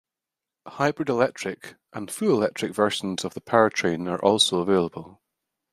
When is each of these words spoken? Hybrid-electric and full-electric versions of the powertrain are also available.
Hybrid-electric 0.65 1.75
and 1.93 2.09
full-electric 2.09 2.73
versions 2.73 3.23
of 3.23 3.35
the 3.35 3.39
powertrain 3.41 4.09
are 4.09 4.19
also 4.25 4.57
available. 4.59 5.21